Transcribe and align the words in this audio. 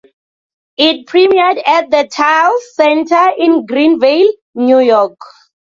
It 0.77 1.05
premiered 1.05 1.61
at 1.63 1.91
The 1.91 2.09
Tilles 2.11 2.73
Center 2.73 3.33
in 3.37 3.67
Greenvale, 3.67 4.31
New 4.55 4.79
York. 4.79 5.19